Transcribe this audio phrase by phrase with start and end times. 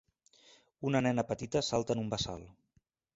[0.91, 2.49] Una nena petita salta en un bassal